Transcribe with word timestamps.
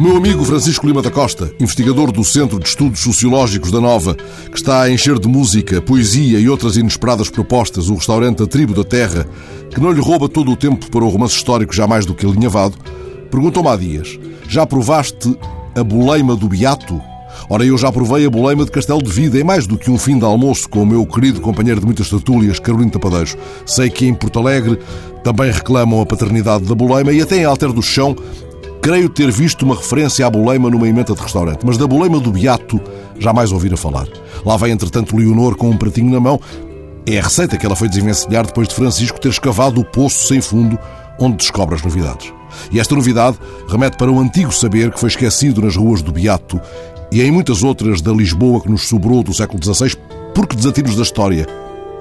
O 0.00 0.02
meu 0.02 0.16
amigo 0.16 0.44
Francisco 0.44 0.86
Lima 0.86 1.02
da 1.02 1.10
Costa, 1.10 1.52
investigador 1.60 2.10
do 2.10 2.24
Centro 2.24 2.58
de 2.58 2.66
Estudos 2.66 3.00
Sociológicos 3.00 3.70
da 3.70 3.82
Nova, 3.82 4.14
que 4.50 4.56
está 4.56 4.80
a 4.80 4.90
encher 4.90 5.18
de 5.18 5.28
música, 5.28 5.82
poesia 5.82 6.40
e 6.40 6.48
outras 6.48 6.78
inesperadas 6.78 7.28
propostas 7.28 7.90
o 7.90 7.94
restaurante 7.96 8.42
A 8.42 8.46
Tribo 8.46 8.72
da 8.72 8.82
Terra, 8.82 9.28
que 9.70 9.78
não 9.78 9.92
lhe 9.92 10.00
rouba 10.00 10.26
todo 10.26 10.50
o 10.50 10.56
tempo 10.56 10.90
para 10.90 11.04
o 11.04 11.08
romance 11.10 11.34
histórico 11.34 11.74
já 11.74 11.86
mais 11.86 12.06
do 12.06 12.14
que 12.14 12.24
alinhavado, 12.24 12.78
perguntou-me 13.30 13.68
há 13.68 13.76
dias: 13.76 14.18
já 14.48 14.66
provaste 14.66 15.36
a 15.76 15.84
boleima 15.84 16.34
do 16.34 16.48
Beato? 16.48 17.09
Ora, 17.48 17.64
eu 17.64 17.76
já 17.76 17.90
provei 17.90 18.26
a 18.26 18.30
boleima 18.30 18.64
de 18.64 18.70
Castelo 18.70 19.02
de 19.02 19.10
Vida 19.10 19.38
em 19.38 19.44
mais 19.44 19.66
do 19.66 19.78
que 19.78 19.90
um 19.90 19.98
fim 19.98 20.18
de 20.18 20.24
almoço 20.24 20.68
com 20.68 20.82
o 20.82 20.86
meu 20.86 21.06
querido 21.06 21.40
companheiro 21.40 21.80
de 21.80 21.86
muitas 21.86 22.08
tertúlias, 22.08 22.58
Carolina 22.58 22.90
Tapadeiros. 22.90 23.36
Sei 23.66 23.90
que 23.90 24.06
em 24.06 24.14
Porto 24.14 24.38
Alegre 24.38 24.78
também 25.24 25.50
reclamam 25.50 26.00
a 26.00 26.06
paternidade 26.06 26.64
da 26.64 26.74
boleima 26.74 27.12
e 27.12 27.20
até 27.20 27.36
em 27.36 27.44
Alter 27.44 27.72
do 27.72 27.82
Chão 27.82 28.16
Creio 28.82 29.10
ter 29.10 29.30
visto 29.30 29.62
uma 29.62 29.76
referência 29.76 30.26
à 30.26 30.30
boleima 30.30 30.70
numa 30.70 30.88
emenda 30.88 31.14
de 31.14 31.20
restaurante, 31.20 31.66
mas 31.66 31.76
da 31.76 31.86
boleima 31.86 32.18
do 32.18 32.32
Beato 32.32 32.80
jamais 33.18 33.52
ouvira 33.52 33.76
falar. 33.76 34.08
Lá 34.44 34.56
vai, 34.56 34.70
entretanto, 34.70 35.14
Leonor 35.14 35.54
com 35.54 35.68
um 35.68 35.76
pratinho 35.76 36.10
na 36.10 36.18
mão. 36.18 36.40
É 37.06 37.18
a 37.18 37.22
receita 37.22 37.58
que 37.58 37.66
ela 37.66 37.76
foi 37.76 37.88
desenvencilhar 37.88 38.46
depois 38.46 38.68
de 38.68 38.74
Francisco 38.74 39.20
ter 39.20 39.28
escavado 39.28 39.80
o 39.80 39.84
poço 39.84 40.26
sem 40.26 40.40
fundo 40.40 40.78
onde 41.18 41.36
descobre 41.36 41.74
as 41.74 41.82
novidades. 41.82 42.32
E 42.70 42.80
esta 42.80 42.94
novidade 42.94 43.38
remete 43.68 43.96
para 43.96 44.10
o 44.10 44.18
antigo 44.18 44.52
saber 44.52 44.90
que 44.90 45.00
foi 45.00 45.08
esquecido 45.08 45.62
nas 45.62 45.76
ruas 45.76 46.02
do 46.02 46.12
Beato 46.12 46.60
e 47.12 47.20
em 47.20 47.30
muitas 47.30 47.62
outras 47.62 48.00
da 48.00 48.12
Lisboa 48.12 48.60
que 48.60 48.70
nos 48.70 48.88
sobrou 48.88 49.22
do 49.22 49.34
século 49.34 49.62
XVI, 49.62 49.96
porque 50.34 50.56
desatinos 50.56 50.94
da 50.94 51.02
história 51.02 51.46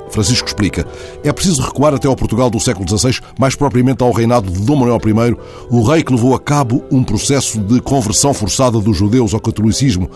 Francisco 0.10 0.48
explica. 0.48 0.86
É 1.24 1.32
preciso 1.32 1.62
recuar 1.62 1.94
até 1.94 2.08
ao 2.08 2.16
Portugal 2.16 2.50
do 2.50 2.60
século 2.60 2.88
XVI, 2.88 3.20
mais 3.40 3.56
propriamente 3.56 4.04
ao 4.04 4.12
reinado 4.12 4.52
de 4.52 4.60
Dom 4.62 4.76
Manuel 4.76 5.00
I, 5.06 5.38
o 5.70 5.84
rei 5.84 6.04
que 6.04 6.14
levou 6.14 6.36
a 6.36 6.40
cabo 6.40 6.84
um 6.92 7.04
processo 7.04 7.60
de 7.60 7.80
conversão 7.80 8.34
forçada 8.34 8.80
dos 8.80 8.98
judeus 8.98 9.34
ao 9.34 9.40
catolicismo, 9.40 10.10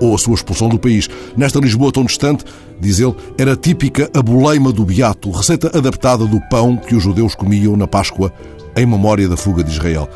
ou 0.00 0.14
a 0.14 0.18
sua 0.18 0.34
expulsão 0.34 0.68
do 0.68 0.78
país. 0.78 1.08
Nesta 1.36 1.60
Lisboa 1.60 1.92
tão 1.92 2.04
distante, 2.04 2.44
diz 2.80 2.98
ele, 2.98 3.14
era 3.38 3.54
típica 3.54 4.10
a 4.14 4.22
boleima 4.22 4.72
do 4.72 4.84
beato, 4.84 5.30
receita 5.30 5.76
adaptada 5.76 6.24
do 6.26 6.40
pão 6.48 6.76
que 6.76 6.94
os 6.94 7.02
judeus 7.02 7.34
comiam 7.34 7.76
na 7.76 7.86
Páscoa 7.86 8.32
em 8.76 8.86
memória 8.86 9.28
da 9.28 9.36
fuga 9.36 9.62
de 9.62 9.70
Israel. 9.70 10.08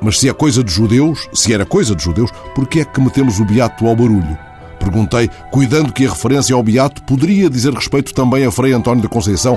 Mas 0.00 0.18
se 0.18 0.28
é 0.28 0.32
coisa 0.32 0.62
de 0.62 0.72
judeus, 0.72 1.28
se 1.32 1.54
era 1.54 1.64
coisa 1.64 1.94
de 1.94 2.02
judeus, 2.02 2.30
por 2.54 2.66
que 2.66 2.80
é 2.80 2.84
que 2.84 3.00
metemos 3.00 3.38
o 3.40 3.44
beato 3.44 3.86
ao 3.86 3.96
barulho? 3.96 4.36
Perguntei, 4.82 5.30
cuidando 5.52 5.92
que 5.92 6.04
a 6.04 6.10
referência 6.10 6.56
ao 6.56 6.62
Beato 6.62 7.04
poderia 7.04 7.48
dizer 7.48 7.72
respeito 7.72 8.12
também 8.12 8.44
a 8.44 8.50
Frei 8.50 8.72
António 8.72 9.00
da 9.00 9.08
Conceição, 9.08 9.56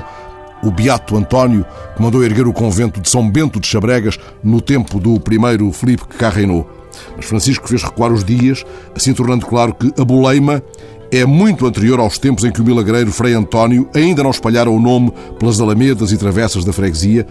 o 0.62 0.70
Beato 0.70 1.16
António, 1.16 1.66
que 1.96 2.00
mandou 2.00 2.24
erguer 2.24 2.46
o 2.46 2.52
convento 2.52 3.00
de 3.00 3.10
São 3.10 3.28
Bento 3.28 3.58
de 3.58 3.66
Chabregas 3.66 4.18
no 4.42 4.60
tempo 4.60 5.00
do 5.00 5.18
primeiro 5.18 5.72
Filipe 5.72 6.04
reinou. 6.32 6.75
Mas 7.16 7.26
Francisco 7.26 7.68
fez 7.68 7.82
recuar 7.82 8.12
os 8.12 8.24
dias, 8.24 8.64
assim 8.94 9.12
tornando 9.12 9.46
claro 9.46 9.74
que 9.74 9.92
a 10.00 10.04
boleima 10.04 10.62
é 11.10 11.24
muito 11.24 11.66
anterior 11.66 12.00
aos 12.00 12.18
tempos 12.18 12.44
em 12.44 12.50
que 12.50 12.60
o 12.60 12.64
milagreiro 12.64 13.12
Frei 13.12 13.34
António 13.34 13.88
ainda 13.94 14.22
não 14.22 14.30
espalhara 14.30 14.70
o 14.70 14.80
nome 14.80 15.12
pelas 15.38 15.60
alamedas 15.60 16.10
e 16.12 16.16
travessas 16.16 16.64
da 16.64 16.72
freguesia, 16.72 17.26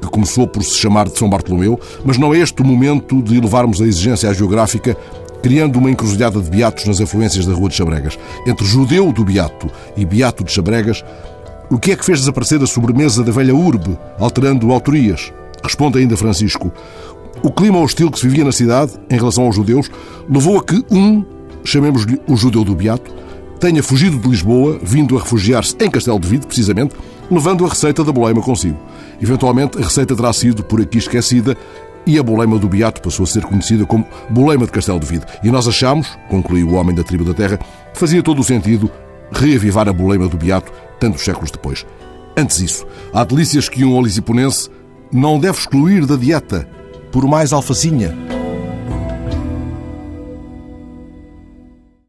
que 0.00 0.08
começou 0.08 0.46
por 0.46 0.62
se 0.62 0.76
chamar 0.78 1.08
de 1.08 1.18
São 1.18 1.28
Bartolomeu, 1.30 1.78
mas 2.04 2.18
não 2.18 2.34
é 2.34 2.38
este 2.38 2.60
o 2.60 2.66
momento 2.66 3.22
de 3.22 3.38
elevarmos 3.38 3.80
a 3.80 3.86
exigência 3.86 4.32
geográfica 4.34 4.96
criando 5.42 5.78
uma 5.78 5.90
encruzilhada 5.90 6.40
de 6.40 6.50
beatos 6.50 6.86
nas 6.86 7.00
afluências 7.00 7.44
da 7.44 7.52
Rua 7.52 7.68
de 7.68 7.74
Chabregas. 7.74 8.18
Entre 8.46 8.66
judeu 8.66 9.12
do 9.12 9.22
beato 9.24 9.70
e 9.94 10.04
beato 10.04 10.42
de 10.42 10.50
Chabregas, 10.50 11.04
o 11.70 11.78
que 11.78 11.92
é 11.92 11.96
que 11.96 12.04
fez 12.04 12.20
desaparecer 12.20 12.62
a 12.62 12.66
sobremesa 12.66 13.22
da 13.22 13.30
velha 13.30 13.54
urbe, 13.54 13.98
alterando 14.18 14.72
autorias? 14.72 15.32
Responde 15.62 15.98
ainda 15.98 16.16
Francisco. 16.16 16.72
O 17.44 17.52
clima 17.52 17.78
hostil 17.78 18.10
que 18.10 18.18
se 18.18 18.26
vivia 18.26 18.42
na 18.42 18.52
cidade, 18.52 18.92
em 19.10 19.16
relação 19.16 19.44
aos 19.44 19.54
judeus, 19.54 19.90
levou 20.30 20.58
a 20.58 20.64
que 20.64 20.82
um, 20.90 21.22
chamemos-lhe 21.62 22.18
o 22.26 22.38
judeu 22.38 22.64
do 22.64 22.74
beato, 22.74 23.12
tenha 23.60 23.82
fugido 23.82 24.16
de 24.16 24.26
Lisboa, 24.26 24.78
vindo 24.82 25.14
a 25.14 25.20
refugiar-se 25.20 25.76
em 25.78 25.90
Castelo 25.90 26.18
de 26.18 26.26
Vide, 26.26 26.46
precisamente, 26.46 26.94
levando 27.30 27.66
a 27.66 27.68
receita 27.68 28.02
da 28.02 28.10
boleima 28.10 28.40
consigo. 28.40 28.78
Eventualmente, 29.20 29.76
a 29.76 29.82
receita 29.82 30.16
terá 30.16 30.32
sido 30.32 30.64
por 30.64 30.80
aqui 30.80 30.96
esquecida 30.96 31.54
e 32.06 32.18
a 32.18 32.22
boleima 32.22 32.58
do 32.58 32.66
Beato 32.66 33.02
passou 33.02 33.24
a 33.24 33.26
ser 33.26 33.42
conhecida 33.42 33.84
como 33.84 34.06
boleima 34.30 34.64
de 34.64 34.72
Castelo 34.72 34.98
de 34.98 35.06
Vide. 35.06 35.26
E 35.42 35.50
nós 35.50 35.68
achamos, 35.68 36.18
concluiu 36.30 36.70
o 36.70 36.74
homem 36.76 36.96
da 36.96 37.04
tribo 37.04 37.24
da 37.24 37.34
terra, 37.34 37.58
que 37.58 38.00
fazia 38.00 38.22
todo 38.22 38.40
o 38.40 38.44
sentido 38.44 38.90
reavivar 39.30 39.86
a 39.86 39.92
boleima 39.92 40.28
do 40.28 40.38
Beato 40.38 40.72
tantos 40.98 41.22
séculos 41.22 41.50
depois. 41.50 41.84
Antes 42.38 42.58
isso, 42.60 42.86
há 43.12 43.22
delícias 43.22 43.68
que 43.68 43.84
um 43.84 43.94
olisiponense 43.94 44.70
não 45.12 45.38
deve 45.38 45.58
excluir 45.58 46.06
da 46.06 46.16
dieta, 46.16 46.66
por 47.14 47.28
mais 47.28 47.52
alfacinha. 47.52 48.12